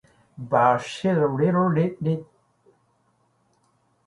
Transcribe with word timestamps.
But 0.35 0.79
she’s 0.79 1.15
a 1.19 1.27
real 1.27 1.71
little 1.71 1.95
fool. 2.03 2.27